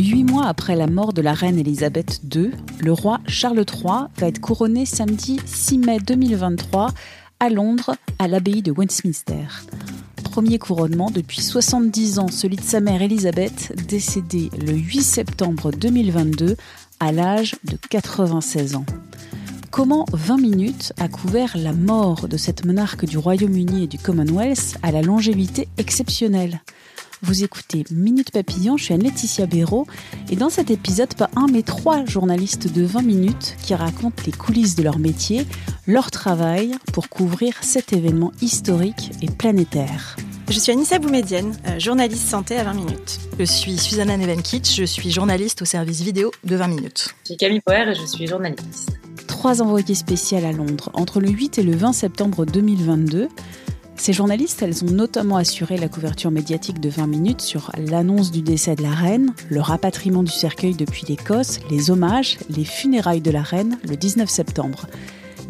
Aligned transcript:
Huit 0.00 0.24
mois 0.24 0.46
après 0.46 0.76
la 0.76 0.86
mort 0.86 1.12
de 1.12 1.20
la 1.20 1.34
reine 1.34 1.58
Elisabeth 1.58 2.22
II, 2.34 2.52
le 2.80 2.90
roi 2.90 3.20
Charles 3.26 3.66
III 3.68 4.06
va 4.16 4.28
être 4.28 4.40
couronné 4.40 4.86
samedi 4.86 5.38
6 5.44 5.76
mai 5.76 5.98
2023 5.98 6.94
à 7.38 7.50
Londres, 7.50 7.94
à 8.18 8.26
l'abbaye 8.26 8.62
de 8.62 8.72
Westminster. 8.72 9.44
Premier 10.24 10.58
couronnement 10.58 11.10
depuis 11.10 11.42
70 11.42 12.18
ans, 12.18 12.28
celui 12.28 12.56
de 12.56 12.62
sa 12.62 12.80
mère 12.80 13.02
Elisabeth, 13.02 13.74
décédée 13.88 14.48
le 14.58 14.72
8 14.72 15.02
septembre 15.02 15.70
2022 15.70 16.56
à 16.98 17.12
l'âge 17.12 17.56
de 17.64 17.76
96 17.90 18.76
ans. 18.76 18.86
Comment 19.70 20.06
20 20.14 20.38
minutes 20.38 20.94
a 20.98 21.08
couvert 21.08 21.58
la 21.58 21.74
mort 21.74 22.26
de 22.26 22.38
cette 22.38 22.64
monarque 22.64 23.04
du 23.04 23.18
Royaume-Uni 23.18 23.84
et 23.84 23.86
du 23.86 23.98
Commonwealth 23.98 24.78
à 24.82 24.92
la 24.92 25.02
longévité 25.02 25.68
exceptionnelle? 25.76 26.62
Vous 27.22 27.44
écoutez 27.44 27.84
Minute 27.90 28.30
Papillon, 28.30 28.76
je 28.76 28.84
suis 28.84 28.94
Anne-Laetitia 28.94 29.46
Béraud 29.46 29.86
et 30.30 30.36
dans 30.36 30.48
cet 30.48 30.70
épisode, 30.70 31.14
pas 31.14 31.28
un 31.36 31.46
mais 31.46 31.62
trois 31.62 32.04
journalistes 32.06 32.72
de 32.72 32.82
20 32.82 33.02
minutes 33.02 33.56
qui 33.62 33.74
racontent 33.74 34.22
les 34.24 34.32
coulisses 34.32 34.74
de 34.74 34.82
leur 34.82 34.98
métier, 34.98 35.46
leur 35.86 36.10
travail 36.10 36.72
pour 36.92 37.08
couvrir 37.08 37.54
cet 37.60 37.92
événement 37.92 38.32
historique 38.40 39.10
et 39.22 39.30
planétaire. 39.30 40.16
Je 40.48 40.58
suis 40.58 40.72
Anissa 40.72 40.98
Boumedienne, 40.98 41.54
euh, 41.66 41.78
journaliste 41.78 42.26
santé 42.26 42.56
à 42.56 42.64
20 42.64 42.74
minutes. 42.74 43.20
Je 43.38 43.44
suis 43.44 43.76
Susanna 43.78 44.16
Nevenkitsch, 44.16 44.74
je 44.76 44.84
suis 44.84 45.10
journaliste 45.10 45.62
au 45.62 45.64
service 45.64 46.00
vidéo 46.00 46.32
de 46.44 46.56
20 46.56 46.68
minutes. 46.68 47.14
Je 47.22 47.28
suis 47.28 47.36
Camille 47.36 47.60
Poer 47.60 47.88
et 47.88 47.94
je 47.94 48.06
suis 48.06 48.26
journaliste. 48.26 48.98
Trois 49.26 49.62
envoyés 49.62 49.94
spéciaux 49.94 50.38
à 50.38 50.52
Londres 50.52 50.90
entre 50.94 51.20
le 51.20 51.28
8 51.28 51.58
et 51.58 51.62
le 51.62 51.76
20 51.76 51.92
septembre 51.92 52.46
2022. 52.46 53.28
Ces 54.00 54.14
journalistes, 54.14 54.62
elles 54.62 54.82
ont 54.82 54.90
notamment 54.90 55.36
assuré 55.36 55.76
la 55.76 55.90
couverture 55.90 56.30
médiatique 56.30 56.80
de 56.80 56.88
20 56.88 57.06
minutes 57.06 57.42
sur 57.42 57.70
l'annonce 57.76 58.30
du 58.30 58.40
décès 58.40 58.74
de 58.74 58.82
la 58.82 58.94
reine, 58.94 59.34
le 59.50 59.60
rapatriement 59.60 60.22
du 60.22 60.32
cercueil 60.32 60.72
depuis 60.72 61.04
l'Écosse, 61.06 61.60
les 61.70 61.90
hommages, 61.90 62.38
les 62.48 62.64
funérailles 62.64 63.20
de 63.20 63.30
la 63.30 63.42
reine 63.42 63.78
le 63.86 63.96
19 63.96 64.26
septembre. 64.30 64.86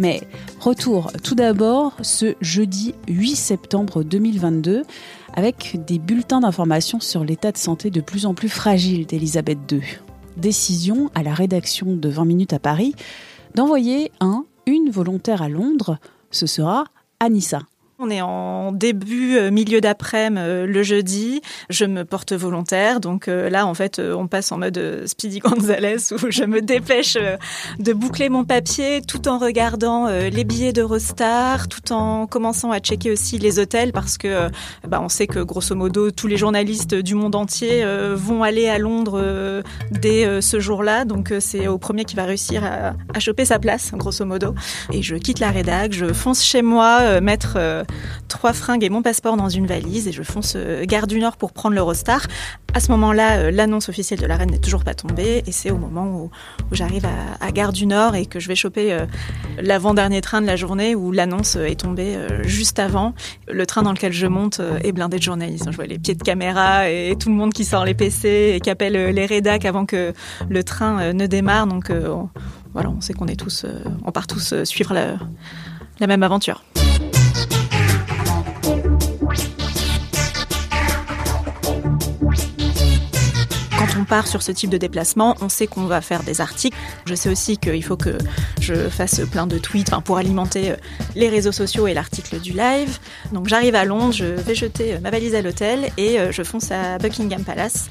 Mais 0.01 0.23
retour 0.59 1.13
tout 1.23 1.37
d'abord 1.37 1.95
ce 2.03 2.35
jeudi 2.41 2.93
8 3.07 3.37
septembre 3.37 4.03
2022 4.03 4.83
avec 5.33 5.79
des 5.87 6.01
bulletins 6.01 6.41
d'information 6.41 6.99
sur 6.99 7.23
l'état 7.23 7.53
de 7.53 7.57
santé 7.57 7.91
de 7.91 8.01
plus 8.01 8.27
en 8.27 8.35
plus 8.35 8.49
fragile 8.49 9.07
d'Elisabeth 9.07 9.61
II. 9.71 9.83
Décision 10.37 11.09
à 11.15 11.23
la 11.23 11.35
rédaction 11.35 11.95
de 11.95 12.09
20 12.09 12.25
minutes 12.25 12.53
à 12.53 12.59
Paris 12.59 12.97
d'envoyer 13.55 14.11
un, 14.19 14.45
une 14.67 14.91
volontaire 14.91 15.41
à 15.41 15.49
Londres, 15.49 16.01
ce 16.33 16.49
sera 16.49 16.87
Anissa. 17.21 17.61
On 18.03 18.09
est 18.09 18.23
en 18.23 18.73
début, 18.73 19.37
euh, 19.37 19.51
milieu 19.51 19.83
d'après-midi 19.83 20.41
euh, 20.41 20.67
le 20.67 20.83
jeudi. 20.83 21.43
Je 21.69 21.85
me 21.85 22.07
porte 22.07 22.33
volontaire. 22.33 22.99
Donc 22.99 23.29
euh, 23.29 23.51
là, 23.51 23.67
en 23.67 23.75
fait, 23.75 23.99
on 24.01 24.27
passe 24.27 24.53
en 24.53 24.59
mode 24.59 25.03
Speedy 25.05 25.39
Gonzales 25.41 25.99
où 26.13 26.31
je 26.31 26.45
me 26.45 26.63
dépêche 26.63 27.19
de 27.79 27.93
boucler 27.93 28.31
mon 28.31 28.45
papier 28.45 29.03
tout 29.03 29.29
en 29.29 29.39
regardant 29.39 30.07
les 30.09 30.45
billets 30.45 30.73
d'Eurostar, 30.73 31.69
tout 31.69 31.93
en 31.93 32.27
commençant 32.27 32.71
à 32.71 32.79
checker 32.79 33.11
aussi 33.11 33.39
les 33.39 33.59
hôtels 33.59 33.93
parce 33.93 34.17
que 34.17 34.49
bah, 34.87 35.01
on 35.03 35.09
sait 35.09 35.27
que 35.27 35.41
grosso 35.41 35.75
modo 35.75 36.11
tous 36.11 36.27
les 36.27 36.37
journalistes 36.37 36.95
du 36.95 37.15
monde 37.15 37.35
entier 37.35 37.85
vont 38.15 38.43
aller 38.43 38.69
à 38.69 38.79
Londres 38.79 39.63
dès 39.91 40.41
ce 40.41 40.61
jour-là. 40.61 41.05
Donc 41.05 41.35
c'est 41.41 41.69
au 41.69 41.79
premier 41.79 42.05
qui 42.05 42.17
va 42.17 42.25
réussir 42.25 42.65
à, 42.65 42.95
à, 43.15 43.21
choper 43.21 43.45
sa 43.45 43.59
place, 43.59 43.93
grosso 43.93 44.25
modo. 44.25 44.55
Et 44.93 45.03
je 45.03 45.17
quitte 45.17 45.41
la 45.41 45.51
rédac, 45.51 45.93
je 45.93 46.13
fonce 46.13 46.43
chez 46.43 46.63
moi, 46.63 47.21
mettre 47.21 47.59
trois 48.29 48.53
fringues 48.53 48.85
et 48.85 48.89
mon 48.89 49.03
passeport 49.03 49.37
dans 49.37 49.49
une 49.49 49.67
valise 49.67 50.09
et 50.09 50.13
je 50.13 50.23
fonce 50.23 50.55
euh, 50.57 50.85
gare 50.87 51.07
du 51.07 51.19
Nord 51.19 51.37
pour 51.37 51.53
prendre 51.53 51.75
l'Eurostar. 51.75 52.27
À 52.73 52.81
ce 52.81 52.91
moment-là, 52.93 53.39
euh, 53.39 53.51
l'annonce 53.51 53.89
officielle 53.89 54.21
de 54.21 54.27
la 54.27 54.37
reine 54.37 54.51
n'est 54.51 54.59
toujours 54.59 54.85
pas 54.85 54.95
tombée 54.95 55.43
et 55.47 55.53
c'est 55.53 55.71
au 55.71 55.77
moment 55.77 56.07
où, 56.07 56.31
j'arrive 56.73 57.07
à, 57.41 57.53
gare 57.53 57.73
du 57.73 57.87
Nord 57.87 58.15
et 58.15 58.27
que 58.27 58.39
je 58.41 58.49
vais 58.49 58.55
choper 58.55 58.93
euh, 58.93 59.07
l'avant-dernier 59.61 60.21
train 60.21 60.41
de 60.41 60.47
la 60.47 60.57
journée 60.57 60.95
où 60.95 61.13
l'annonce 61.13 61.57
est 61.57 61.81
tombée 61.81 62.17
juste 62.45 62.79
avant. 62.79 63.15
Le 63.49 63.67
train 63.67 63.83
dans 63.83 63.93
lequel 63.93 64.13
je 64.13 64.27
monte 64.27 64.61
est 64.83 64.93
blindé 64.93 65.19
de 65.19 65.23
journalistes. 65.23 65.67
Je 65.71 65.77
vois 65.77 65.87
les 65.87 65.99
pieds 65.99 66.15
de 66.15 66.23
caméra 66.23 66.89
et 66.89 67.17
tout 67.19 67.29
le 67.29 67.35
monde 67.35 67.53
qui 67.53 67.65
sort 67.65 67.85
les 67.85 67.95
PC 67.95 68.53
et 68.55 68.61
qui 68.61 68.71
appelle 68.71 68.93
les 68.93 69.27
rédacs 69.27 69.65
avant 69.65 69.85
que 69.85 70.13
le 70.49 70.65
train 70.65 71.13
ne 71.13 71.27
démarre. 71.27 71.67
Donc 71.67 71.93
voilà, 72.73 72.91
on 72.91 73.01
sait 73.01 73.13
qu'on 73.13 73.27
est 73.27 73.39
tous, 73.39 73.67
on 74.05 74.13
part 74.13 74.27
tous 74.27 74.63
suivre 74.65 74.95
la, 74.95 75.17
la 75.99 76.07
même 76.07 76.23
aventure. 76.23 76.63
Sur 84.27 84.43
ce 84.43 84.51
type 84.51 84.71
de 84.71 84.77
déplacement, 84.77 85.37
on 85.41 85.49
sait 85.49 85.67
qu'on 85.67 85.85
va 85.85 86.01
faire 86.01 86.23
des 86.23 86.41
articles. 86.41 86.77
Je 87.07 87.15
sais 87.15 87.29
aussi 87.29 87.59
qu'il 87.59 87.83
faut 87.85 87.97
que 87.97 88.19
je 88.61 88.75
fasse 88.89 89.21
plein 89.31 89.47
de 89.47 89.57
tweets 89.59 89.91
pour 90.05 90.19
alimenter 90.19 90.73
euh, 90.73 90.77
les 91.15 91.29
réseaux 91.29 91.53
sociaux 91.53 91.87
et 91.87 91.95
l'article 91.95 92.41
du 92.41 92.53
live. 92.53 92.99
Donc 93.33 93.47
j'arrive 93.47 93.75
à 93.77 93.85
Londres, 93.85 94.13
je 94.13 94.25
vais 94.25 94.55
jeter 94.55 94.95
euh, 94.95 95.01
ma 95.01 95.11
valise 95.11 95.35
à 95.35 95.43
l'hôtel 95.43 95.91
et 95.97 96.19
euh, 96.19 96.33
je 96.33 96.43
fonce 96.43 96.73
à 96.73 96.99
Buckingham 96.99 97.45
Palace 97.45 97.89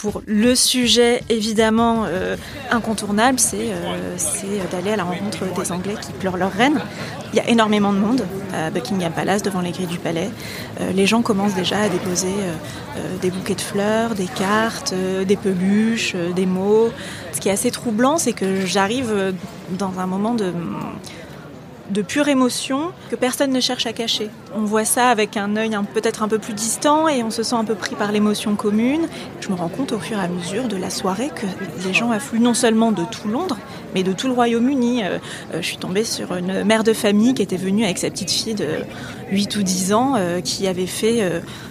pour 0.00 0.22
le 0.26 0.54
sujet 0.54 1.22
évidemment 1.28 2.06
incontournable, 2.70 3.38
c'est 3.38 3.70
d'aller 4.70 4.92
à 4.92 4.96
la 4.96 5.04
rencontre 5.04 5.44
des 5.54 5.72
Anglais 5.72 5.94
qui 6.00 6.12
pleurent 6.12 6.36
leur 6.36 6.52
reine. 6.52 6.80
Il 7.32 7.36
y 7.36 7.40
a 7.40 7.48
énormément 7.48 7.92
de 7.92 7.98
monde 7.98 8.22
à 8.54 8.70
Buckingham 8.70 9.12
Palace, 9.12 9.42
devant 9.42 9.60
les 9.60 9.70
grilles 9.70 9.86
du 9.86 9.98
palais. 9.98 10.30
Euh, 10.80 10.92
les 10.92 11.06
gens 11.06 11.20
commencent 11.20 11.54
déjà 11.54 11.78
à 11.80 11.88
déposer 11.88 12.28
euh, 12.28 12.54
euh, 12.96 13.16
des 13.20 13.30
bouquets 13.30 13.54
de 13.54 13.60
fleurs, 13.60 14.14
des 14.14 14.26
cartes, 14.26 14.94
des 14.94 15.36
peluches, 15.36 16.14
des 16.14 16.46
mots. 16.46 16.90
Ce 17.32 17.40
qui 17.40 17.48
est 17.48 17.52
assez 17.52 17.70
troublant, 17.70 18.16
c'est 18.16 18.32
que 18.32 18.64
j'arrive 18.64 19.34
dans 19.70 19.98
un 19.98 20.06
moment 20.06 20.34
de 20.34 20.52
de 21.90 22.02
pure 22.02 22.28
émotion 22.28 22.92
que 23.10 23.16
personne 23.16 23.50
ne 23.50 23.60
cherche 23.60 23.86
à 23.86 23.92
cacher. 23.92 24.30
On 24.54 24.62
voit 24.62 24.84
ça 24.84 25.08
avec 25.08 25.36
un 25.36 25.56
œil 25.56 25.76
peut-être 25.94 26.22
un 26.22 26.28
peu 26.28 26.38
plus 26.38 26.52
distant 26.52 27.08
et 27.08 27.22
on 27.22 27.30
se 27.30 27.42
sent 27.42 27.54
un 27.54 27.64
peu 27.64 27.74
pris 27.74 27.94
par 27.94 28.12
l'émotion 28.12 28.54
commune. 28.56 29.08
Je 29.40 29.48
me 29.48 29.54
rends 29.54 29.68
compte 29.68 29.92
au 29.92 29.98
fur 29.98 30.18
et 30.18 30.22
à 30.22 30.28
mesure 30.28 30.68
de 30.68 30.76
la 30.76 30.90
soirée 30.90 31.30
que 31.34 31.46
les 31.86 31.94
gens 31.94 32.10
affluent 32.10 32.40
non 32.40 32.54
seulement 32.54 32.92
de 32.92 33.04
tout 33.04 33.28
Londres, 33.28 33.58
mais 33.94 34.02
de 34.02 34.12
tout 34.12 34.26
le 34.26 34.34
Royaume-Uni. 34.34 35.04
Euh, 35.04 35.18
euh, 35.54 35.62
je 35.62 35.66
suis 35.66 35.76
tombée 35.78 36.04
sur 36.04 36.34
une 36.34 36.64
mère 36.64 36.84
de 36.84 36.92
famille 36.92 37.34
qui 37.34 37.42
était 37.42 37.56
venue 37.56 37.84
avec 37.84 37.98
sa 37.98 38.10
petite 38.10 38.30
fille 38.30 38.54
de 38.54 38.66
8 39.30 39.56
ou 39.56 39.62
10 39.62 39.92
ans 39.92 40.14
euh, 40.16 40.40
qui 40.40 40.66
avait 40.66 40.86
fait 40.86 41.22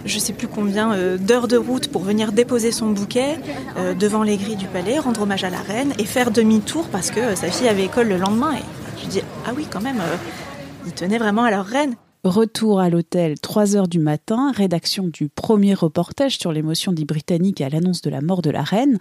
je 0.05 0.19
sais 0.19 0.33
plus 0.33 0.47
combien 0.47 0.95
d'heures 1.17 1.47
de 1.47 1.57
route 1.57 1.89
pour 1.89 2.01
venir 2.03 2.31
déposer 2.31 2.71
son 2.71 2.87
bouquet 2.87 3.39
devant 3.99 4.23
les 4.23 4.37
grilles 4.37 4.55
du 4.55 4.67
palais, 4.67 4.99
rendre 4.99 5.21
hommage 5.21 5.43
à 5.43 5.49
la 5.49 5.59
reine 5.59 5.93
et 5.99 6.05
faire 6.05 6.31
demi-tour 6.31 6.87
parce 6.91 7.11
que 7.11 7.35
sa 7.35 7.47
fille 7.47 7.67
avait 7.67 7.85
école 7.85 8.07
le 8.07 8.17
lendemain. 8.17 8.53
Je 9.01 9.07
dis 9.07 9.21
ah 9.45 9.51
oui 9.55 9.65
quand 9.69 9.81
même, 9.81 10.01
ils 10.85 10.93
tenaient 10.93 11.17
vraiment 11.17 11.43
à 11.43 11.51
leur 11.51 11.65
reine. 11.65 11.95
Retour 12.23 12.79
à 12.79 12.89
l'hôtel, 12.89 13.39
3 13.39 13.75
heures 13.75 13.87
du 13.87 13.99
matin, 13.99 14.51
rédaction 14.51 15.07
du 15.07 15.29
premier 15.29 15.73
reportage 15.73 16.37
sur 16.37 16.51
l'émotion 16.51 16.91
des 16.91 17.05
Britanniques 17.05 17.61
à 17.61 17.69
l'annonce 17.69 18.01
de 18.01 18.09
la 18.09 18.21
mort 18.21 18.41
de 18.41 18.49
la 18.49 18.63
reine. 18.63 18.97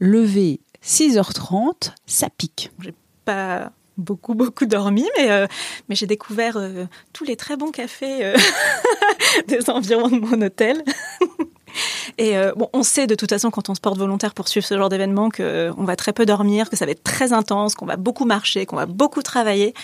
Levé 0.00 0.60
6h30, 0.84 1.92
ça 2.06 2.28
pique. 2.36 2.72
J'ai 2.80 2.94
pas 3.24 3.70
beaucoup 3.96 4.34
beaucoup 4.34 4.66
dormi, 4.66 5.08
mais 5.16 5.30
euh, 5.30 5.46
mais 5.88 5.94
j'ai 5.94 6.06
découvert 6.06 6.56
euh, 6.56 6.86
tous 7.12 7.24
les 7.24 7.36
très 7.36 7.56
bons 7.56 7.70
cafés 7.70 8.24
euh, 8.24 8.36
des 9.46 9.70
environs 9.70 10.08
de 10.08 10.18
mon 10.18 10.42
hôtel. 10.42 10.82
Et 12.18 12.36
euh, 12.36 12.52
bon, 12.56 12.68
on 12.72 12.82
sait 12.82 13.06
de 13.06 13.14
toute 13.14 13.30
façon 13.30 13.50
quand 13.50 13.68
on 13.68 13.74
se 13.74 13.80
porte 13.80 13.98
volontaire 13.98 14.34
pour 14.34 14.48
suivre 14.48 14.66
ce 14.66 14.76
genre 14.76 14.88
d'événement 14.88 15.30
qu'on 15.30 15.42
euh, 15.42 15.72
va 15.78 15.96
très 15.96 16.12
peu 16.12 16.26
dormir, 16.26 16.70
que 16.70 16.76
ça 16.76 16.86
va 16.86 16.92
être 16.92 17.02
très 17.02 17.32
intense, 17.32 17.74
qu'on 17.74 17.86
va 17.86 17.96
beaucoup 17.96 18.24
marcher, 18.24 18.66
qu'on 18.66 18.76
va 18.76 18.86
beaucoup 18.86 19.22
travailler. 19.22 19.74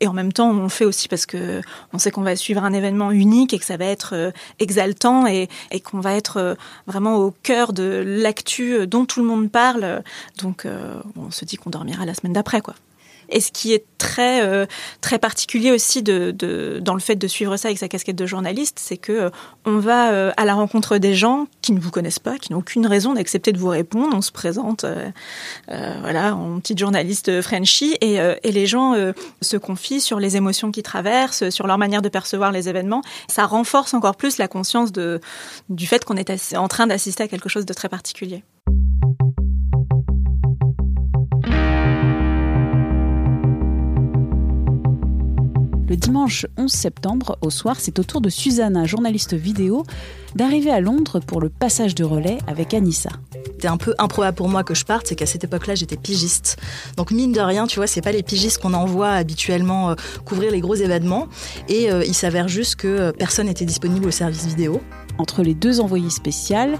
Et 0.00 0.06
en 0.06 0.12
même 0.12 0.32
temps, 0.32 0.50
on 0.50 0.62
le 0.62 0.68
fait 0.68 0.84
aussi 0.84 1.08
parce 1.08 1.26
que 1.26 1.60
on 1.92 1.98
sait 1.98 2.10
qu'on 2.10 2.22
va 2.22 2.36
suivre 2.36 2.64
un 2.64 2.72
événement 2.72 3.10
unique 3.10 3.54
et 3.54 3.58
que 3.58 3.64
ça 3.64 3.76
va 3.76 3.86
être 3.86 4.14
euh, 4.14 4.30
exaltant 4.58 5.26
et, 5.26 5.48
et 5.70 5.80
qu'on 5.80 6.00
va 6.00 6.14
être 6.14 6.56
vraiment 6.86 7.16
au 7.16 7.32
cœur 7.42 7.72
de 7.72 8.02
l'actu 8.04 8.86
dont 8.86 9.04
tout 9.04 9.20
le 9.20 9.26
monde 9.26 9.50
parle. 9.50 10.02
Donc, 10.42 10.66
on 11.16 11.30
se 11.30 11.44
dit 11.44 11.56
qu'on 11.56 11.70
dormira 11.70 12.04
la 12.04 12.14
semaine 12.14 12.32
d'après, 12.32 12.60
quoi. 12.60 12.74
Et 13.28 13.40
ce 13.40 13.52
qui 13.52 13.72
est 13.72 13.84
très 13.98 14.42
euh, 14.42 14.66
très 15.00 15.18
particulier 15.18 15.70
aussi 15.72 16.02
dans 16.02 16.94
le 16.94 17.00
fait 17.00 17.16
de 17.16 17.26
suivre 17.26 17.56
ça 17.56 17.68
avec 17.68 17.78
sa 17.78 17.88
casquette 17.88 18.16
de 18.16 18.26
journaliste, 18.26 18.78
c'est 18.80 18.96
que 18.96 19.12
euh, 19.12 19.30
on 19.66 19.78
va 19.78 20.12
euh, 20.12 20.32
à 20.36 20.44
la 20.44 20.54
rencontre 20.54 20.98
des 20.98 21.14
gens 21.14 21.46
qui 21.62 21.72
ne 21.72 21.80
vous 21.80 21.90
connaissent 21.90 22.18
pas, 22.18 22.38
qui 22.38 22.52
n'ont 22.52 22.58
aucune 22.58 22.86
raison 22.86 23.14
d'accepter 23.14 23.52
de 23.52 23.58
vous 23.58 23.68
répondre. 23.68 24.14
On 24.16 24.22
se 24.22 24.32
présente, 24.32 24.84
voilà, 25.68 26.34
en 26.34 26.60
petite 26.60 26.78
journaliste 26.78 27.40
Frenchy, 27.42 27.96
et, 28.00 28.18
les 28.44 28.66
gens 28.66 28.94
se 29.42 29.56
confient 29.56 30.00
sur 30.00 30.18
les 30.18 30.36
émotions 30.36 30.70
qu'ils 30.72 30.82
traversent, 30.82 31.50
sur 31.50 31.66
leur 31.66 31.78
manière 31.78 32.02
de 32.02 32.08
percevoir 32.08 32.52
les 32.52 32.68
événements. 32.68 33.02
Ça 33.28 33.46
renforce 33.46 33.94
encore 33.94 34.16
plus 34.16 34.38
la 34.38 34.48
conscience 34.48 34.92
du 34.92 35.86
fait 35.86 36.04
qu'on 36.04 36.16
est 36.16 36.54
en 36.56 36.68
train 36.68 36.86
d'assister 36.86 37.24
à 37.24 37.28
quelque 37.28 37.48
chose 37.48 37.66
de 37.66 37.74
très 37.74 37.88
particulier. 37.88 38.42
Le 45.88 45.96
dimanche 45.96 46.44
11 46.58 46.70
septembre, 46.70 47.38
au 47.40 47.48
soir, 47.48 47.76
c'est 47.78 47.98
au 47.98 48.02
tour 48.02 48.20
de 48.20 48.28
Susanna, 48.28 48.84
journaliste 48.84 49.32
vidéo, 49.32 49.84
d'arriver 50.34 50.70
à 50.70 50.80
Londres 50.80 51.18
pour 51.18 51.40
le 51.40 51.48
passage 51.48 51.94
de 51.94 52.04
relais 52.04 52.36
avec 52.46 52.74
Anissa. 52.74 53.08
C'était 53.32 53.68
un 53.68 53.78
peu 53.78 53.94
improbable 53.96 54.36
pour 54.36 54.50
moi 54.50 54.64
que 54.64 54.74
je 54.74 54.84
parte, 54.84 55.06
c'est 55.06 55.14
qu'à 55.14 55.24
cette 55.24 55.44
époque-là, 55.44 55.74
j'étais 55.74 55.96
pigiste. 55.96 56.58
Donc 56.98 57.10
mine 57.10 57.32
de 57.32 57.40
rien, 57.40 57.66
tu 57.66 57.76
vois, 57.76 57.86
c'est 57.86 58.02
pas 58.02 58.12
les 58.12 58.22
pigistes 58.22 58.60
qu'on 58.60 58.74
envoie 58.74 59.12
habituellement 59.12 59.90
euh, 59.90 59.94
couvrir 60.26 60.52
les 60.52 60.60
gros 60.60 60.74
événements. 60.74 61.26
Et 61.70 61.90
euh, 61.90 62.04
il 62.04 62.14
s'avère 62.14 62.48
juste 62.48 62.76
que 62.76 62.86
euh, 62.86 63.12
personne 63.12 63.46
n'était 63.46 63.64
disponible 63.64 64.08
au 64.08 64.10
service 64.10 64.44
vidéo. 64.44 64.82
Entre 65.16 65.42
les 65.42 65.54
deux 65.54 65.80
envoyés 65.80 66.10
spéciales, 66.10 66.78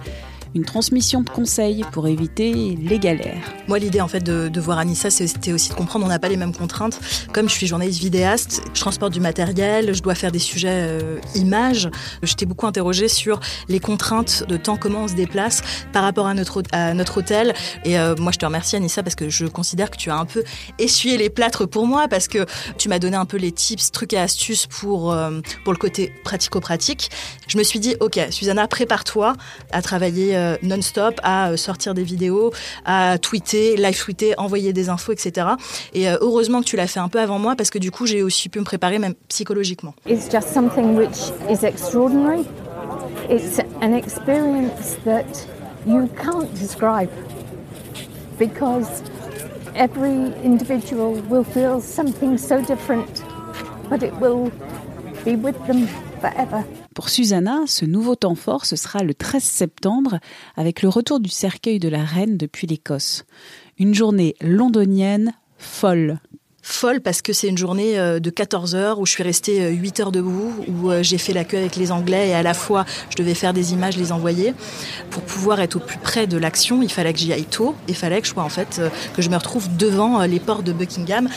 une 0.54 0.64
transmission 0.64 1.22
de 1.22 1.30
conseils 1.30 1.84
pour 1.92 2.08
éviter 2.08 2.76
les 2.80 2.98
galères. 2.98 3.52
Moi, 3.68 3.78
l'idée 3.78 4.00
en 4.00 4.08
fait 4.08 4.22
de, 4.22 4.60
voir 4.60 4.78
Anissa, 4.78 5.10
c'était 5.10 5.52
aussi 5.52 5.70
de 5.70 5.74
comprendre 5.74 6.04
on 6.04 6.08
n'a 6.08 6.18
pas 6.18 6.28
les 6.28 6.36
mêmes 6.36 6.54
contraintes. 6.54 6.98
Comme 7.32 7.48
je 7.48 7.54
suis 7.54 7.66
journaliste 7.66 8.00
vidéaste, 8.00 8.62
je 8.74 8.80
transporte 8.80 9.12
du 9.12 9.20
matériel, 9.20 9.94
je 9.94 10.02
dois 10.02 10.14
faire 10.14 10.32
des 10.32 10.38
sujets 10.38 10.68
euh, 10.70 11.18
images. 11.34 11.90
Je 12.22 12.34
t'ai 12.34 12.46
beaucoup 12.46 12.66
interrogé 12.66 13.08
sur 13.08 13.40
les 13.68 13.80
contraintes 13.80 14.44
de 14.48 14.56
temps, 14.56 14.76
comment 14.76 15.04
on 15.04 15.08
se 15.08 15.14
déplace 15.14 15.62
par 15.92 16.02
rapport 16.02 16.26
à 16.26 16.34
notre, 16.34 16.62
à 16.72 16.94
notre 16.94 17.18
hôtel. 17.18 17.54
Et 17.84 17.98
euh, 17.98 18.14
moi, 18.16 18.32
je 18.32 18.38
te 18.38 18.46
remercie 18.46 18.76
Anissa 18.76 19.02
parce 19.02 19.14
que 19.14 19.28
je 19.28 19.46
considère 19.46 19.90
que 19.90 19.96
tu 19.96 20.10
as 20.10 20.16
un 20.16 20.24
peu 20.24 20.42
essuyé 20.78 21.18
les 21.18 21.30
plâtres 21.30 21.66
pour 21.66 21.86
moi 21.86 22.08
parce 22.08 22.28
que 22.28 22.46
tu 22.78 22.88
m'as 22.88 22.98
donné 22.98 23.16
un 23.16 23.26
peu 23.26 23.36
les 23.36 23.52
tips, 23.52 23.92
trucs 23.92 24.12
et 24.12 24.18
astuces 24.18 24.66
pour, 24.66 25.12
euh, 25.12 25.40
pour 25.64 25.72
le 25.72 25.78
côté 25.78 26.12
pratico-pratique. 26.24 27.10
Je 27.46 27.58
me 27.58 27.62
suis 27.62 27.80
dit, 27.80 27.96
ok, 28.00 28.18
Susanna, 28.30 28.66
prépare-toi 28.68 29.34
à 29.72 29.82
travailler 29.82 30.37
euh, 30.38 30.56
non-stop 30.62 31.20
à 31.22 31.50
euh, 31.50 31.56
sortir 31.56 31.94
des 31.94 32.02
vidéos, 32.02 32.52
à 32.84 33.18
tweeter, 33.18 33.76
live 33.76 33.98
tweeter, 33.98 34.34
envoyer 34.38 34.72
des 34.72 34.88
infos, 34.88 35.12
etc. 35.12 35.46
Et 35.92 36.08
euh, 36.08 36.16
heureusement 36.20 36.60
que 36.60 36.66
tu 36.66 36.76
l'as 36.76 36.86
fait 36.86 37.00
un 37.00 37.08
peu 37.08 37.20
avant 37.20 37.38
moi 37.38 37.56
parce 37.56 37.70
que 37.70 37.78
du 37.78 37.90
coup 37.90 38.06
j'ai 38.06 38.22
aussi 38.22 38.48
pu 38.48 38.58
me 38.60 38.64
préparer 38.64 38.98
même 38.98 39.14
psychologiquement. 39.28 39.94
It's 40.06 40.30
just 40.30 40.48
something 40.48 40.96
which 40.96 41.32
is 41.50 41.64
extraordinary. 41.64 42.44
It's 43.28 43.60
an 43.82 43.92
experience 43.94 44.96
that 45.04 45.46
you 45.86 46.08
can't 46.22 46.52
describe 46.54 47.10
because 48.38 49.02
every 49.74 50.32
individual 50.44 51.20
will 51.28 51.44
feel 51.44 51.80
something 51.80 52.38
so 52.38 52.60
different, 52.62 53.22
but 53.90 54.02
it 54.02 54.14
will 54.20 54.50
be 55.24 55.36
with 55.36 55.56
them 55.66 55.86
forever. 56.20 56.64
Pour 56.98 57.10
Susanna, 57.10 57.60
ce 57.68 57.84
nouveau 57.84 58.16
temps 58.16 58.34
fort, 58.34 58.66
ce 58.66 58.74
sera 58.74 59.04
le 59.04 59.14
13 59.14 59.40
septembre, 59.40 60.18
avec 60.56 60.82
le 60.82 60.88
retour 60.88 61.20
du 61.20 61.28
cercueil 61.28 61.78
de 61.78 61.88
la 61.88 62.02
reine 62.02 62.36
depuis 62.36 62.66
l'Écosse. 62.66 63.24
Une 63.78 63.94
journée 63.94 64.34
londonienne 64.40 65.32
folle 65.58 66.18
folle 66.68 67.00
parce 67.00 67.22
que 67.22 67.32
c'est 67.32 67.48
une 67.48 67.56
journée 67.56 67.98
euh, 67.98 68.20
de 68.20 68.28
14 68.28 68.74
heures 68.74 68.98
où 68.98 69.06
je 69.06 69.12
suis 69.12 69.22
restée 69.22 69.70
8 69.70 70.00
euh, 70.00 70.02
heures 70.02 70.12
debout, 70.12 70.52
où 70.68 70.90
euh, 70.90 71.02
j'ai 71.02 71.16
fait 71.16 71.32
la 71.32 71.44
queue 71.44 71.56
avec 71.56 71.76
les 71.76 71.90
Anglais 71.92 72.28
et 72.28 72.34
à 72.34 72.42
la 72.42 72.52
fois 72.52 72.84
je 73.08 73.16
devais 73.16 73.34
faire 73.34 73.54
des 73.54 73.72
images, 73.72 73.96
les 73.96 74.12
envoyer. 74.12 74.52
Pour 75.10 75.22
pouvoir 75.22 75.60
être 75.60 75.76
au 75.76 75.80
plus 75.80 75.98
près 75.98 76.26
de 76.26 76.36
l'action, 76.36 76.82
il 76.82 76.90
fallait 76.90 77.12
que 77.12 77.18
j'y 77.18 77.32
aille 77.32 77.46
tôt, 77.46 77.74
il 77.88 77.94
fallait 77.94 78.20
que 78.20 78.26
je 78.26 78.32
sois 78.32 78.42
en 78.42 78.50
fait, 78.50 78.82
que 79.14 79.22
je 79.22 79.30
me 79.30 79.36
retrouve 79.36 79.74
devant 79.76 80.22
les 80.24 80.40
portes 80.40 80.64
de 80.64 80.72
Buckingham 80.72 81.28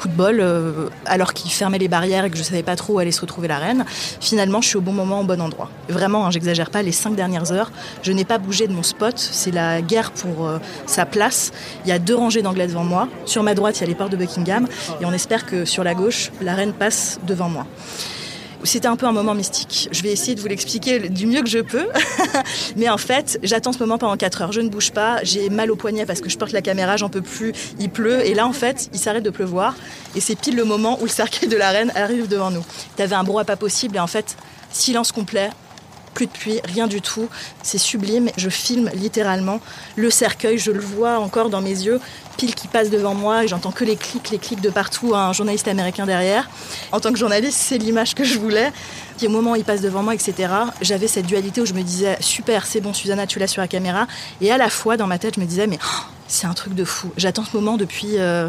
coup 0.00 0.08
de 0.08 0.14
bol, 0.14 0.38
euh, 0.40 0.88
alors 1.04 1.34
qu'il 1.34 1.50
fermait 1.50 1.76
les 1.76 1.88
barrières 1.88 2.24
et 2.24 2.30
que 2.30 2.36
je 2.38 2.42
savais 2.42 2.62
pas 2.62 2.74
trop 2.74 2.94
où 2.94 2.98
allait 3.00 3.12
se 3.12 3.20
retrouver 3.20 3.48
la 3.48 3.58
reine. 3.58 3.84
Finalement, 4.18 4.62
je 4.62 4.68
suis 4.68 4.78
au 4.78 4.80
bon 4.80 4.94
moment, 4.94 5.20
au 5.20 5.24
bon 5.24 5.42
endroit. 5.42 5.68
Vraiment, 5.90 6.24
hein, 6.24 6.30
j'exagère 6.30 6.70
pas, 6.70 6.80
les 6.80 6.92
cinq 6.92 7.14
dernières 7.14 7.52
heures, 7.52 7.70
je 8.02 8.10
n'ai 8.12 8.24
pas 8.24 8.38
bougé 8.38 8.66
de 8.66 8.72
mon 8.72 8.82
spot. 8.82 9.18
C'est 9.18 9.50
la 9.50 9.82
guerre 9.82 10.10
pour 10.12 10.46
euh, 10.46 10.58
sa 10.86 11.04
place. 11.04 11.52
Il 11.84 11.90
y 11.90 11.92
a 11.92 11.98
deux 11.98 12.14
rangées 12.14 12.40
d'anglais 12.40 12.66
devant 12.66 12.84
moi. 12.84 13.08
Sur 13.26 13.42
ma 13.42 13.54
droite, 13.54 13.76
il 13.76 13.80
y 13.82 13.84
a 13.84 13.88
les 13.88 13.94
portes 13.94 14.12
de 14.12 14.16
Buckingham. 14.16 14.66
Et 15.02 15.04
on 15.04 15.12
espère 15.12 15.44
que 15.44 15.66
sur 15.66 15.84
la 15.84 15.94
gauche, 15.94 16.32
la 16.40 16.54
reine 16.54 16.72
passe 16.72 17.20
devant 17.26 17.50
moi. 17.50 17.66
C'était 18.64 18.88
un 18.88 18.96
peu 18.96 19.06
un 19.06 19.12
moment 19.12 19.34
mystique. 19.34 19.88
Je 19.90 20.02
vais 20.02 20.10
essayer 20.10 20.34
de 20.34 20.40
vous 20.40 20.46
l'expliquer 20.46 21.08
du 21.08 21.26
mieux 21.26 21.42
que 21.42 21.48
je 21.48 21.60
peux. 21.60 21.88
Mais 22.76 22.88
en 22.88 22.98
fait, 22.98 23.38
j'attends 23.42 23.72
ce 23.72 23.78
moment 23.78 23.98
pendant 23.98 24.16
4 24.16 24.42
heures. 24.42 24.52
Je 24.52 24.60
ne 24.60 24.68
bouge 24.68 24.90
pas. 24.92 25.18
J'ai 25.22 25.48
mal 25.48 25.70
au 25.70 25.76
poignet 25.76 26.06
parce 26.06 26.20
que 26.20 26.28
je 26.28 26.36
porte 26.36 26.52
la 26.52 26.62
caméra, 26.62 26.96
j'en 26.96 27.08
peux 27.08 27.22
plus. 27.22 27.52
Il 27.78 27.90
pleut. 27.90 28.26
Et 28.26 28.34
là, 28.34 28.46
en 28.46 28.52
fait, 28.52 28.90
il 28.92 28.98
s'arrête 28.98 29.24
de 29.24 29.30
pleuvoir. 29.30 29.74
Et 30.14 30.20
c'est 30.20 30.36
pile 30.36 30.56
le 30.56 30.64
moment 30.64 30.98
où 31.00 31.04
le 31.04 31.10
cercueil 31.10 31.48
de 31.48 31.56
la 31.56 31.70
reine 31.70 31.92
arrive 31.94 32.28
devant 32.28 32.50
nous. 32.50 32.64
T'avais 32.96 33.16
un 33.16 33.24
brouhaha 33.24 33.44
pas 33.44 33.56
possible. 33.56 33.96
Et 33.96 34.00
en 34.00 34.06
fait, 34.06 34.36
silence 34.70 35.12
complet 35.12 35.50
plus 36.14 36.26
de 36.26 36.32
pluie, 36.32 36.60
rien 36.64 36.86
du 36.86 37.00
tout. 37.00 37.28
C'est 37.62 37.78
sublime. 37.78 38.30
Je 38.36 38.48
filme 38.48 38.90
littéralement 38.94 39.60
le 39.96 40.10
cercueil, 40.10 40.58
je 40.58 40.70
le 40.70 40.80
vois 40.80 41.18
encore 41.18 41.50
dans 41.50 41.60
mes 41.60 41.70
yeux, 41.70 42.00
pile 42.36 42.54
qui 42.54 42.68
passe 42.68 42.90
devant 42.90 43.14
moi 43.14 43.44
et 43.44 43.48
j'entends 43.48 43.72
que 43.72 43.84
les 43.84 43.96
clics, 43.96 44.30
les 44.30 44.38
clics 44.38 44.60
de 44.60 44.70
partout, 44.70 45.14
un 45.14 45.32
journaliste 45.32 45.68
américain 45.68 46.06
derrière. 46.06 46.48
En 46.92 47.00
tant 47.00 47.12
que 47.12 47.18
journaliste, 47.18 47.58
c'est 47.58 47.78
l'image 47.78 48.14
que 48.14 48.24
je 48.24 48.38
voulais. 48.38 48.72
Puis 49.18 49.26
au 49.26 49.30
moment 49.30 49.52
où 49.52 49.56
il 49.56 49.64
passe 49.64 49.80
devant 49.82 50.02
moi, 50.02 50.14
etc., 50.14 50.52
j'avais 50.80 51.08
cette 51.08 51.26
dualité 51.26 51.60
où 51.60 51.66
je 51.66 51.74
me 51.74 51.82
disais 51.82 52.16
super, 52.20 52.66
c'est 52.66 52.80
bon, 52.80 52.92
Susanna, 52.92 53.26
tu 53.26 53.38
l'as 53.38 53.46
sur 53.46 53.60
la 53.60 53.68
caméra. 53.68 54.06
Et 54.40 54.50
à 54.50 54.58
la 54.58 54.70
fois, 54.70 54.96
dans 54.96 55.06
ma 55.06 55.18
tête, 55.18 55.34
je 55.36 55.40
me 55.40 55.46
disais 55.46 55.66
mais 55.66 55.78
oh, 55.82 56.02
c'est 56.28 56.46
un 56.46 56.54
truc 56.54 56.74
de 56.74 56.84
fou. 56.84 57.10
J'attends 57.16 57.44
ce 57.44 57.56
moment 57.56 57.76
depuis. 57.76 58.18
Euh, 58.18 58.48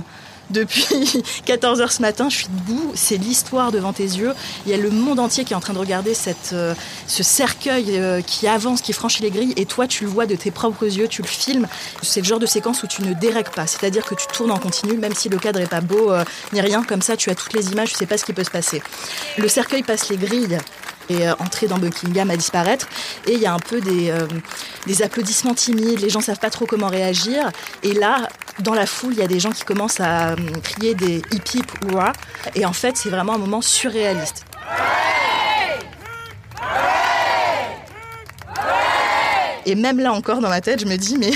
depuis 0.51 1.23
14 1.45 1.81
heures 1.81 1.91
ce 1.91 2.01
matin, 2.01 2.29
je 2.29 2.37
suis 2.37 2.47
debout, 2.47 2.91
c'est 2.95 3.17
l'histoire 3.17 3.71
devant 3.71 3.93
tes 3.93 4.03
yeux. 4.03 4.33
Il 4.65 4.71
y 4.71 4.75
a 4.75 4.77
le 4.77 4.89
monde 4.89 5.19
entier 5.19 5.43
qui 5.43 5.53
est 5.53 5.55
en 5.55 5.59
train 5.59 5.73
de 5.73 5.79
regarder 5.79 6.13
euh, 6.53 6.73
ce 7.07 7.23
cercueil 7.23 7.97
euh, 7.97 8.21
qui 8.21 8.47
avance, 8.47 8.81
qui 8.81 8.93
franchit 8.93 9.23
les 9.23 9.31
grilles, 9.31 9.53
et 9.57 9.65
toi 9.65 9.87
tu 9.87 10.03
le 10.03 10.09
vois 10.09 10.25
de 10.25 10.35
tes 10.35 10.51
propres 10.51 10.85
yeux, 10.85 11.07
tu 11.07 11.21
le 11.21 11.27
filmes. 11.27 11.67
C'est 12.01 12.21
le 12.21 12.25
genre 12.25 12.39
de 12.39 12.45
séquence 12.45 12.83
où 12.83 12.87
tu 12.87 13.01
ne 13.01 13.13
dérègles 13.13 13.51
pas, 13.51 13.67
c'est-à-dire 13.67 14.05
que 14.05 14.15
tu 14.15 14.27
tournes 14.27 14.51
en 14.51 14.59
continu, 14.59 14.97
même 14.97 15.15
si 15.15 15.29
le 15.29 15.37
cadre 15.37 15.59
est 15.59 15.69
pas 15.69 15.81
beau 15.81 16.11
euh, 16.11 16.23
ni 16.53 16.61
rien, 16.61 16.83
comme 16.83 17.01
ça 17.01 17.17
tu 17.17 17.29
as 17.29 17.35
toutes 17.35 17.53
les 17.53 17.71
images, 17.71 17.91
tu 17.91 17.95
sais 17.95 18.05
pas 18.05 18.17
ce 18.17 18.25
qui 18.25 18.33
peut 18.33 18.43
se 18.43 18.51
passer. 18.51 18.81
Le 19.37 19.47
cercueil 19.47 19.83
passe 19.83 20.09
les 20.09 20.17
grilles, 20.17 20.57
et 21.09 21.29
entrer 21.39 21.67
dans 21.67 21.77
Buckingham 21.77 22.29
à 22.29 22.37
disparaître. 22.37 22.87
Et 23.27 23.33
il 23.33 23.39
y 23.39 23.45
a 23.45 23.53
un 23.53 23.59
peu 23.59 23.81
des, 23.81 24.13
des 24.87 25.01
applaudissements 25.01 25.53
timides, 25.53 25.99
les 25.99 26.09
gens 26.09 26.21
savent 26.21 26.39
pas 26.39 26.49
trop 26.49 26.65
comment 26.65 26.87
réagir. 26.87 27.49
Et 27.83 27.93
là, 27.93 28.27
dans 28.59 28.73
la 28.73 28.85
foule, 28.85 29.13
il 29.13 29.19
y 29.19 29.23
a 29.23 29.27
des 29.27 29.39
gens 29.39 29.51
qui 29.51 29.63
commencent 29.63 29.99
à 29.99 30.35
crier 30.63 30.95
des 30.95 31.21
hip 31.31 31.55
hip 31.55 31.65
hurrah. 31.87 32.13
Et 32.55 32.65
en 32.65 32.73
fait, 32.73 32.97
c'est 32.97 33.09
vraiment 33.09 33.33
un 33.33 33.37
moment 33.37 33.61
surréaliste. 33.61 34.45
Et 39.65 39.75
même 39.75 39.99
là 39.99 40.11
encore 40.11 40.39
dans 40.39 40.49
ma 40.49 40.61
tête, 40.61 40.81
je 40.81 40.85
me 40.85 40.97
dis, 40.97 41.17
mais 41.17 41.31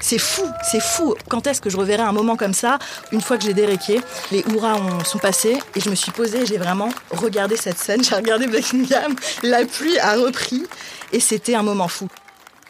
c'est 0.00 0.18
fou, 0.18 0.44
c'est 0.70 0.80
fou. 0.80 1.14
Quand 1.28 1.46
est-ce 1.46 1.60
que 1.60 1.70
je 1.70 1.76
reverrai 1.76 2.02
un 2.02 2.12
moment 2.12 2.36
comme 2.36 2.54
ça 2.54 2.78
Une 3.12 3.20
fois 3.20 3.36
que 3.36 3.44
j'ai 3.44 3.54
déréqué, 3.54 4.00
les 4.30 4.44
hurrahs 4.52 5.04
sont 5.04 5.18
passés 5.18 5.58
et 5.74 5.80
je 5.80 5.90
me 5.90 5.94
suis 5.94 6.12
posée, 6.12 6.46
j'ai 6.46 6.58
vraiment 6.58 6.88
regardé 7.10 7.56
cette 7.56 7.78
scène, 7.78 8.02
j'ai 8.02 8.14
regardé 8.14 8.46
Buckingham, 8.46 9.14
la 9.42 9.64
pluie 9.64 9.98
a 9.98 10.16
repris 10.16 10.62
et 11.12 11.20
c'était 11.20 11.54
un 11.54 11.62
moment 11.62 11.88
fou. 11.88 12.08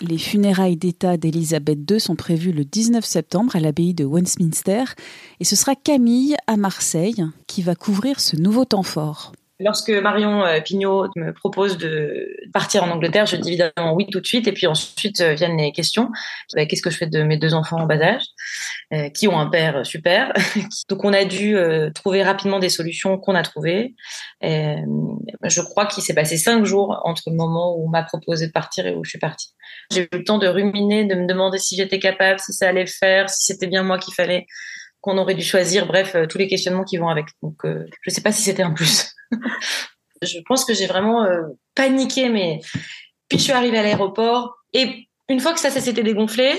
Les 0.01 0.19
funérailles 0.19 0.77
d'État 0.77 1.17
d'Élisabeth 1.17 1.79
II 1.91 1.99
sont 1.99 2.15
prévues 2.15 2.53
le 2.53 2.65
19 2.65 3.05
septembre 3.05 3.57
à 3.57 3.61
l'abbaye 3.61 3.95
de 3.95 4.05
Westminster 4.05 4.85
et 5.41 5.45
ce 5.45 5.57
sera 5.57 5.75
Camille 5.75 6.37
à 6.47 6.57
Marseille 6.57 7.25
qui 7.49 7.63
va 7.63 7.75
couvrir 7.75 8.21
ce 8.21 8.37
nouveau 8.37 8.65
temps 8.65 8.85
fort. 8.85 9.33
Lorsque 9.61 9.91
Marion 9.91 10.45
euh, 10.45 10.61
Pignot 10.61 11.09
me 11.17 11.33
propose 11.33 11.79
de 11.79 12.29
partir 12.53 12.85
en 12.85 12.91
Angleterre, 12.91 13.27
je 13.27 13.35
dis 13.35 13.49
évidemment 13.49 13.93
oui 13.93 14.07
tout 14.07 14.21
de 14.21 14.27
suite. 14.27 14.47
Et 14.47 14.53
puis 14.53 14.69
ensuite 14.69 15.21
euh, 15.21 15.35
viennent 15.35 15.57
les 15.57 15.73
questions. 15.73 16.11
Bah, 16.55 16.65
qu'est-ce 16.65 16.83
que 16.83 16.91
je 16.91 16.97
fais 16.97 17.09
de 17.09 17.25
mes 17.25 17.39
deux 17.39 17.55
enfants 17.55 17.79
en 17.79 17.87
bas 17.87 18.01
âge, 18.01 18.23
euh, 18.93 19.09
qui 19.09 19.27
ont 19.27 19.39
un 19.39 19.47
père 19.47 19.85
super 19.85 20.33
Donc 20.89 21.05
on 21.05 21.13
a 21.13 21.25
dû 21.25 21.57
trouver 21.93 22.23
rapidement 22.23 22.61
des 22.61 22.69
solutions 22.69 23.19
qu'on 23.19 23.35
a 23.35 23.43
trouvées. 23.43 23.95
Je 24.43 25.61
crois 25.61 25.87
qu'il 25.87 26.05
s'est 26.05 26.15
passé 26.15 26.37
cinq 26.37 26.65
jours 26.65 27.01
entre 27.05 27.23
le 27.27 27.37
moment 27.37 27.75
où 27.77 27.87
on 27.87 27.89
m'a 27.89 28.05
proposé 28.05 28.47
de 28.47 28.53
partir 28.53 28.87
et 28.87 28.95
où 28.95 29.05
je 29.05 29.11
suis 29.11 29.19
partie. 29.19 29.49
J'ai 29.91 30.03
eu 30.03 30.09
le 30.13 30.25
temps 30.25 30.39
de 30.39 30.47
ruminer, 30.47 31.05
de 31.05 31.15
me 31.17 31.27
demander 31.27 31.59
si 31.59 31.75
j'étais 31.77 31.99
capable, 31.99 32.39
si 32.39 32.53
ça 32.53 32.69
allait 32.69 32.87
faire, 32.87 33.29
si 33.29 33.53
c'était 33.53 33.67
bien 33.67 33.83
moi 33.83 33.99
qu'il 33.99 34.15
fallait 34.15 34.47
qu'on 35.01 35.19
aurait 35.19 35.35
dû 35.35 35.43
choisir. 35.43 35.87
Bref, 35.87 36.17
tous 36.29 36.39
les 36.39 36.47
questionnements 36.47 36.85
qui 36.85 36.97
vont 36.97 37.09
avec. 37.09 37.27
Donc 37.43 37.57
je 37.65 37.69
ne 38.07 38.13
sais 38.13 38.23
pas 38.23 38.33
si 38.33 38.43
c'était 38.43 38.63
un 38.63 38.73
plus. 38.73 39.18
Je 40.23 40.39
pense 40.47 40.65
que 40.65 40.75
j'ai 40.75 40.87
vraiment 40.87 41.25
euh, 41.25 41.43
paniqué, 41.75 42.29
mais 42.29 42.61
puis 43.29 43.39
je 43.39 43.45
suis 43.45 43.53
arrivée 43.53 43.79
à 43.79 43.83
l'aéroport 43.83 44.57
et 44.73 45.09
une 45.29 45.41
fois 45.41 45.53
que 45.53 45.61
ça, 45.61 45.71
s'était 45.71 46.03
dégonflé, 46.03 46.53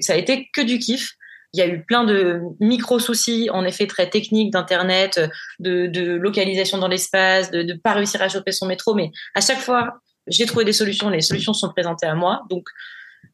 ça 0.00 0.14
a 0.14 0.16
été 0.16 0.48
que 0.52 0.60
du 0.60 0.78
kiff. 0.78 1.12
il 1.52 1.60
y 1.60 1.62
a 1.62 1.68
eu 1.68 1.84
plein 1.84 2.04
de 2.04 2.40
micro 2.58 2.98
soucis, 2.98 3.48
en 3.50 3.64
effet 3.64 3.86
très 3.86 4.10
techniques 4.10 4.52
d'internet, 4.52 5.20
de, 5.60 5.86
de, 5.86 6.16
localisation 6.16 6.78
dans 6.78 6.88
l'espace, 6.88 7.50
de 7.50 7.62
ne 7.62 7.74
pas 7.74 7.92
réussir 7.92 8.20
à 8.22 8.28
choper 8.28 8.52
son 8.52 8.66
métro, 8.66 8.94
mais 8.94 9.10
à 9.34 9.40
chaque 9.40 9.60
fois 9.60 10.00
j'ai 10.26 10.46
trouvé 10.46 10.64
des 10.64 10.72
solutions, 10.72 11.08
les 11.08 11.20
solutions 11.20 11.52
sont 11.52 11.70
présentées 11.70 12.06
à 12.06 12.14
moi, 12.14 12.42
donc 12.50 12.68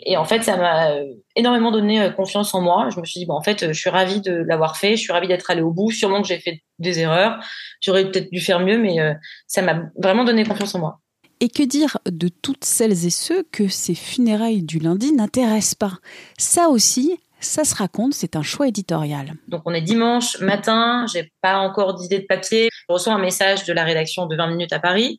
et 0.05 0.17
en 0.17 0.25
fait, 0.25 0.43
ça 0.43 0.57
m'a 0.57 0.95
énormément 1.37 1.71
donné 1.71 2.01
euh, 2.01 2.11
confiance 2.11 2.55
en 2.55 2.61
moi. 2.61 2.89
Je 2.95 3.01
me 3.01 3.05
suis 3.05 3.21
dit, 3.21 3.27
bon, 3.27 3.35
en 3.35 3.43
fait, 3.43 3.73
je 3.73 3.79
suis 3.79 3.91
ravie 3.91 4.21
de 4.21 4.33
l'avoir 4.33 4.77
fait, 4.77 4.97
je 4.97 5.03
suis 5.03 5.13
ravie 5.13 5.29
d'être 5.29 5.51
allée 5.51 5.63
au 5.63 5.73
bout. 5.73 5.91
Sûrement 5.91 6.23
que 6.23 6.29
j'ai 6.29 6.39
fait 6.39 6.63
des 6.79 6.99
erreurs, 6.99 7.39
j'aurais 7.81 8.11
peut-être 8.11 8.31
dû 8.31 8.41
faire 8.41 8.61
mieux, 8.61 8.79
mais 8.79 9.01
euh, 9.01 9.15
ça 9.47 9.63
m'a 9.63 9.83
vraiment 9.97 10.25
donné 10.25 10.45
confiance 10.45 10.75
en 10.75 10.81
moi. 10.81 11.01
Et 11.41 11.49
que 11.49 11.63
dire 11.63 11.99
de 12.07 12.29
toutes 12.29 12.65
celles 12.65 13.05
et 13.05 13.11
ceux 13.11 13.45
que 13.51 13.69
ces 13.69 13.95
funérailles 13.95 14.63
du 14.63 14.79
lundi 14.79 15.13
n'intéressent 15.13 15.75
pas? 15.75 15.93
Ça 16.39 16.69
aussi, 16.69 17.19
ça 17.41 17.65
se 17.65 17.75
raconte, 17.75 18.15
c'est 18.15 18.37
un 18.37 18.43
choix 18.43 18.69
éditorial. 18.69 19.33
Donc 19.49 19.63
on 19.65 19.75
est 19.75 19.83
dimanche 19.83 20.41
matin, 20.41 21.07
j'ai 21.13 21.33
pas 21.41 21.59
encore 21.59 21.95
d'idée 21.95 22.21
de 22.21 22.27
papier. 22.27 22.69
Je 22.73 22.93
reçois 22.93 23.13
un 23.13 23.21
message 23.21 23.65
de 23.65 23.73
la 23.73 23.83
rédaction 23.83 24.27
de 24.27 24.37
20 24.37 24.47
minutes 24.49 24.73
à 24.73 24.79
Paris 24.79 25.19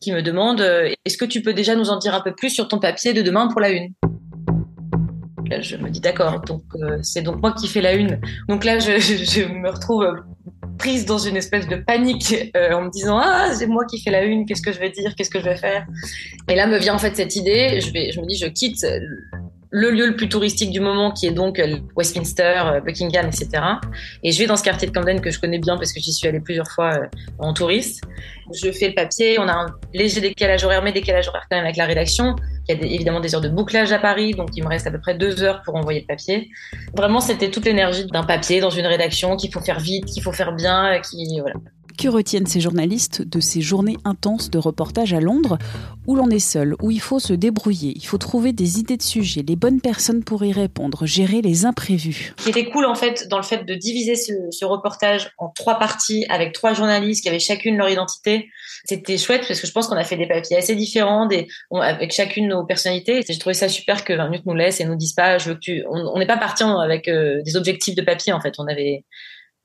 qui 0.00 0.12
me 0.12 0.22
demande 0.22 0.60
euh, 0.60 0.92
est-ce 1.04 1.16
que 1.16 1.24
tu 1.24 1.42
peux 1.42 1.52
déjà 1.52 1.74
nous 1.74 1.90
en 1.90 1.98
dire 1.98 2.14
un 2.14 2.20
peu 2.20 2.34
plus 2.34 2.50
sur 2.50 2.68
ton 2.68 2.78
papier 2.78 3.12
de 3.12 3.22
demain 3.22 3.48
pour 3.48 3.60
la 3.60 3.70
une? 3.70 3.92
Là, 5.48 5.60
je 5.60 5.76
me 5.76 5.90
dis 5.90 6.00
d'accord, 6.00 6.40
donc 6.40 6.62
euh, 6.76 6.98
c'est 7.02 7.22
donc 7.22 7.40
moi 7.40 7.52
qui 7.52 7.68
fais 7.68 7.80
la 7.80 7.94
une. 7.94 8.20
Donc 8.48 8.64
là, 8.64 8.78
je, 8.78 9.44
me 9.46 9.70
retrouve 9.70 10.06
prise 10.78 11.06
dans 11.06 11.18
une 11.18 11.36
espèce 11.36 11.68
de 11.68 11.76
panique 11.76 12.34
euh, 12.56 12.72
en 12.72 12.82
me 12.82 12.90
disant 12.90 13.18
ah 13.18 13.50
c'est 13.52 13.66
moi 13.66 13.84
qui 13.84 14.00
fais 14.00 14.10
la 14.10 14.24
une, 14.24 14.44
qu'est-ce 14.46 14.62
que 14.62 14.72
je 14.72 14.80
vais 14.80 14.90
dire, 14.90 15.14
qu'est-ce 15.14 15.30
que 15.30 15.38
je 15.38 15.44
vais 15.44 15.56
faire? 15.56 15.86
Et 16.48 16.54
là 16.54 16.66
me 16.66 16.78
vient 16.78 16.94
en 16.94 16.98
fait 16.98 17.14
cette 17.14 17.36
idée. 17.36 17.80
Je 17.80 17.92
vais, 17.92 18.10
je 18.10 18.20
me 18.20 18.26
dis 18.26 18.36
je 18.36 18.46
quitte 18.46 18.84
le 19.76 19.90
lieu 19.90 20.06
le 20.06 20.14
plus 20.14 20.28
touristique 20.28 20.70
du 20.70 20.78
moment, 20.78 21.10
qui 21.10 21.26
est 21.26 21.32
donc 21.32 21.58
euh, 21.58 21.78
Westminster, 21.96 22.62
euh, 22.64 22.80
Buckingham, 22.80 23.26
etc. 23.26 23.60
Et 24.22 24.30
je 24.30 24.38
vais 24.38 24.46
dans 24.46 24.56
ce 24.56 24.62
quartier 24.62 24.86
de 24.86 24.92
Camden 24.92 25.20
que 25.20 25.32
je 25.32 25.40
connais 25.40 25.58
bien 25.58 25.76
parce 25.76 25.92
que 25.92 25.98
j'y 25.98 26.12
suis 26.12 26.28
allée 26.28 26.38
plusieurs 26.38 26.68
fois 26.68 26.94
euh, 26.94 27.06
en 27.40 27.52
touriste. 27.52 28.04
Je 28.52 28.70
fais 28.70 28.86
le 28.86 28.94
papier, 28.94 29.36
on 29.40 29.48
a 29.48 29.52
un 29.52 29.66
léger 29.92 30.20
décalage 30.20 30.62
horaire, 30.62 30.84
mais 30.84 30.92
décalage 30.92 31.26
horaire 31.26 31.46
quand 31.50 31.56
même 31.56 31.64
avec 31.64 31.76
la 31.76 31.86
rédaction. 31.86 32.36
Il 32.68 32.76
y 32.76 32.80
a 32.80 32.86
évidemment 32.86 33.18
des 33.18 33.34
heures 33.34 33.40
de 33.40 33.48
bouclage 33.48 33.90
à 33.90 33.98
Paris, 33.98 34.30
donc 34.30 34.50
il 34.54 34.62
me 34.62 34.68
reste 34.68 34.86
à 34.86 34.92
peu 34.92 35.00
près 35.00 35.16
deux 35.16 35.42
heures 35.42 35.60
pour 35.64 35.74
envoyer 35.74 36.02
le 36.02 36.06
papier. 36.06 36.50
Vraiment, 36.96 37.18
c'était 37.18 37.50
toute 37.50 37.64
l'énergie 37.64 38.06
d'un 38.06 38.22
papier 38.22 38.60
dans 38.60 38.70
une 38.70 38.86
rédaction 38.86 39.34
qu'il 39.36 39.52
faut 39.52 39.60
faire 39.60 39.80
vite, 39.80 40.04
qu'il 40.04 40.22
faut 40.22 40.32
faire 40.32 40.52
bien, 40.52 41.00
qui 41.00 41.40
voilà. 41.40 41.56
Que 41.96 42.08
retiennent 42.08 42.46
ces 42.46 42.60
journalistes 42.60 43.22
de 43.22 43.40
ces 43.40 43.60
journées 43.60 43.96
intenses 44.04 44.50
de 44.50 44.58
reportage 44.58 45.14
à 45.14 45.20
Londres, 45.20 45.58
où 46.06 46.16
l'on 46.16 46.28
est 46.28 46.38
seul, 46.38 46.74
où 46.82 46.90
il 46.90 47.00
faut 47.00 47.18
se 47.18 47.32
débrouiller, 47.32 47.92
il 47.94 48.06
faut 48.06 48.18
trouver 48.18 48.52
des 48.52 48.78
idées 48.80 48.96
de 48.96 49.02
sujets, 49.02 49.44
les 49.46 49.56
bonnes 49.56 49.80
personnes 49.80 50.24
pour 50.24 50.44
y 50.44 50.52
répondre, 50.52 51.06
gérer 51.06 51.40
les 51.40 51.64
imprévus. 51.66 52.34
Ce 52.38 52.44
qui 52.44 52.50
était 52.50 52.70
cool 52.70 52.84
en 52.84 52.94
fait 52.94 53.28
dans 53.28 53.36
le 53.36 53.44
fait 53.44 53.64
de 53.64 53.74
diviser 53.74 54.16
ce, 54.16 54.64
reportage 54.64 55.30
en 55.38 55.50
trois 55.50 55.78
parties 55.78 56.24
avec 56.30 56.52
trois 56.52 56.72
journalistes 56.72 57.22
qui 57.22 57.28
avaient 57.28 57.38
chacune 57.38 57.76
leur 57.76 57.88
identité, 57.88 58.48
c'était 58.84 59.18
chouette 59.18 59.44
parce 59.46 59.60
que 59.60 59.66
je 59.66 59.72
pense 59.72 59.88
qu'on 59.88 59.96
a 59.96 60.04
fait 60.04 60.16
des 60.16 60.26
papiers 60.26 60.56
assez 60.56 60.74
différents, 60.74 61.28
avec 61.70 62.12
chacune 62.12 62.48
nos 62.48 62.64
personnalités. 62.64 63.22
J'ai 63.26 63.38
trouvé 63.38 63.54
ça 63.54 63.68
super 63.68 64.04
que 64.04 64.12
20 64.12 64.30
minutes 64.30 64.46
nous 64.46 64.54
laisse 64.54 64.80
et 64.80 64.84
nous 64.84 64.96
disent 64.96 65.12
pas, 65.12 65.38
je 65.38 65.50
veux 65.50 65.54
que 65.54 65.60
tu, 65.60 65.84
on 65.88 66.18
n'est 66.18 66.26
pas 66.26 66.38
parti 66.38 66.64
avec 66.64 67.08
euh, 67.08 67.42
des 67.42 67.56
objectifs 67.56 67.94
de 67.94 68.02
papier 68.02 68.32
en 68.32 68.40
fait. 68.40 68.54
On 68.58 68.66
avait 68.66 69.04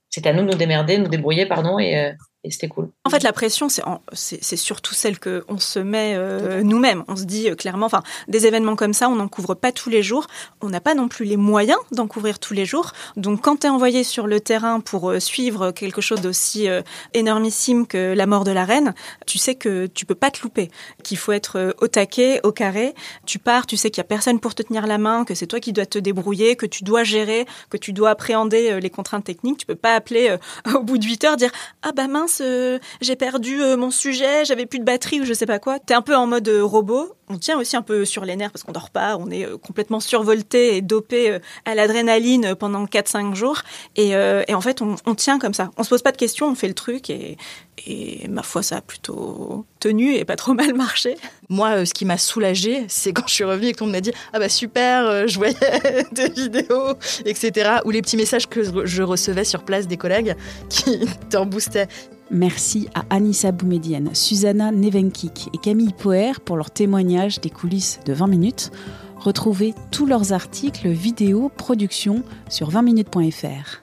c'était 0.09 0.29
à 0.29 0.33
nous 0.33 0.43
de 0.43 0.51
nous 0.51 0.57
démerder, 0.57 0.97
de 0.97 1.03
nous 1.03 1.09
débrouiller, 1.09 1.45
pardon, 1.45 1.79
et, 1.79 1.97
euh, 1.97 2.13
et 2.45 2.51
c'était 2.51 2.69
cool. 2.69 2.89
En 3.03 3.09
fait, 3.09 3.21
la 3.23 3.33
pression, 3.33 3.67
c'est 4.13 4.55
surtout 4.55 4.93
celle 4.93 5.19
que 5.19 5.43
on 5.49 5.59
se 5.59 5.79
met 5.79 6.13
euh, 6.15 6.63
nous-mêmes. 6.63 7.03
On 7.09 7.17
se 7.17 7.25
dit 7.25 7.49
euh, 7.49 7.55
clairement, 7.55 7.85
enfin, 7.85 8.01
des 8.29 8.47
événements 8.47 8.77
comme 8.77 8.93
ça, 8.93 9.09
on 9.09 9.15
n'en 9.15 9.27
couvre 9.27 9.55
pas 9.55 9.73
tous 9.73 9.89
les 9.89 10.01
jours. 10.03 10.27
On 10.61 10.69
n'a 10.69 10.79
pas 10.79 10.95
non 10.95 11.09
plus 11.09 11.25
les 11.25 11.35
moyens 11.35 11.79
d'en 11.91 12.07
couvrir 12.07 12.39
tous 12.39 12.53
les 12.53 12.65
jours. 12.65 12.93
Donc, 13.17 13.41
quand 13.41 13.57
tu 13.57 13.67
es 13.67 13.69
envoyé 13.69 14.05
sur 14.05 14.25
le 14.25 14.39
terrain 14.39 14.79
pour 14.79 15.09
euh, 15.09 15.19
suivre 15.19 15.71
quelque 15.71 15.99
chose 15.99 16.21
d'aussi 16.21 16.67
énormissime 17.13 17.85
que 17.85 18.13
la 18.13 18.25
mort 18.25 18.45
de 18.45 18.51
la 18.51 18.63
reine, 18.63 18.93
tu 19.25 19.37
sais 19.37 19.55
que 19.55 19.87
tu 19.87 20.05
peux 20.05 20.15
pas 20.15 20.31
te 20.31 20.41
louper, 20.41 20.69
qu'il 21.03 21.17
faut 21.17 21.33
être 21.33 21.75
au 21.81 21.87
taquet, 21.87 22.39
au 22.43 22.51
carré. 22.51 22.93
Tu 23.25 23.37
pars, 23.39 23.65
tu 23.65 23.75
sais 23.75 23.89
qu'il 23.89 23.99
y 23.99 24.01
a 24.01 24.05
personne 24.05 24.39
pour 24.39 24.55
te 24.55 24.63
tenir 24.63 24.87
la 24.87 24.97
main, 24.97 25.25
que 25.25 25.35
c'est 25.35 25.47
toi 25.47 25.59
qui 25.59 25.73
dois 25.73 25.85
te 25.85 25.99
débrouiller, 25.99 26.55
que 26.55 26.65
tu 26.65 26.83
dois 26.83 27.03
gérer, 27.03 27.45
que 27.69 27.77
tu 27.77 27.91
dois 27.91 28.11
appréhender 28.11 28.79
les 28.79 28.89
contraintes 28.89 29.25
techniques. 29.25 29.57
Tu 29.57 29.65
peux 29.65 29.75
pas 29.75 29.95
appeler 29.95 30.37
au 30.73 30.83
bout 30.83 30.97
de 30.97 31.05
8 31.05 31.23
heures 31.25 31.37
dire 31.37 31.51
ah 31.81 31.91
bah 31.91 32.07
mince 32.07 32.28
euh, 32.41 32.79
j'ai 33.01 33.15
perdu 33.15 33.61
euh, 33.61 33.77
mon 33.77 33.91
sujet, 33.91 34.45
j'avais 34.45 34.65
plus 34.65 34.79
de 34.79 34.83
batterie 34.83 35.21
ou 35.21 35.25
je 35.25 35.33
sais 35.33 35.45
pas 35.45 35.59
quoi. 35.59 35.79
T'es 35.79 35.93
un 35.93 36.01
peu 36.01 36.15
en 36.15 36.27
mode 36.27 36.47
euh, 36.47 36.63
robot. 36.63 37.13
On 37.27 37.37
tient 37.37 37.59
aussi 37.59 37.77
un 37.77 37.81
peu 37.81 38.05
sur 38.05 38.25
les 38.25 38.35
nerfs 38.35 38.51
parce 38.51 38.63
qu'on 38.63 38.71
dort 38.71 38.89
pas, 38.89 39.15
on 39.17 39.29
est 39.29 39.45
complètement 39.61 39.99
survolté 39.99 40.75
et 40.77 40.81
dopé 40.81 41.37
à 41.63 41.75
l'adrénaline 41.75 42.55
pendant 42.55 42.85
4-5 42.85 43.35
jours. 43.35 43.61
Et, 43.95 44.15
en 44.15 44.61
fait, 44.61 44.81
on, 44.81 45.13
tient 45.13 45.37
comme 45.37 45.53
ça. 45.53 45.69
On 45.77 45.83
se 45.83 45.89
pose 45.89 46.01
pas 46.01 46.11
de 46.11 46.17
questions, 46.17 46.47
on 46.47 46.55
fait 46.55 46.67
le 46.67 46.73
truc 46.73 47.11
et, 47.11 47.37
ma 48.27 48.41
foi, 48.41 48.63
ça 48.63 48.77
a 48.77 48.81
plutôt 48.81 49.63
tenu 49.79 50.15
et 50.15 50.25
pas 50.25 50.37
trop 50.37 50.53
mal 50.55 50.73
marché. 50.73 51.17
Moi, 51.49 51.85
ce 51.85 51.93
qui 51.93 52.05
m'a 52.05 52.17
soulagée, 52.17 52.85
c'est 52.87 53.13
quand 53.13 53.27
je 53.27 53.33
suis 53.35 53.43
revenue 53.43 53.67
et 53.67 53.73
qu'on 53.73 53.85
m'a 53.85 54.01
dit 54.01 54.11
Ah 54.33 54.39
bah 54.39 54.49
super, 54.49 55.27
je 55.27 55.37
voyais 55.37 55.55
des 56.11 56.29
vidéos, 56.29 56.95
etc. 57.25 57.73
Ou 57.85 57.91
les 57.91 58.01
petits 58.01 58.17
messages 58.17 58.47
que 58.47 58.63
je 58.85 59.03
recevais 59.03 59.43
sur 59.43 59.61
place 59.61 59.87
des 59.87 59.97
collègues 59.97 60.35
qui 60.69 61.07
t'en 61.29 61.45
boostaient. 61.45 61.87
Merci 62.31 62.87
à 62.93 63.03
Anissa 63.09 63.51
Boumedienne, 63.51 64.11
Susanna 64.13 64.71
Nevenkik 64.71 65.49
et 65.53 65.57
Camille 65.57 65.93
Poer 65.93 66.39
pour 66.39 66.57
leur 66.57 66.69
témoignage 66.69 67.41
des 67.41 67.49
coulisses 67.49 67.99
de 68.05 68.13
20 68.13 68.27
minutes. 68.27 68.71
Retrouvez 69.17 69.73
tous 69.89 70.05
leurs 70.05 70.31
articles, 70.31 70.89
vidéos, 70.89 71.49
productions 71.49 72.23
sur 72.47 72.69
20minutes.fr. 72.69 73.81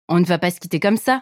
On 0.08 0.19
ne 0.19 0.25
va 0.25 0.39
pas 0.39 0.50
se 0.50 0.60
quitter 0.60 0.79
comme 0.79 0.98
ça. 0.98 1.22